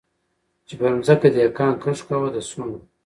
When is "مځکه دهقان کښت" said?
0.97-2.03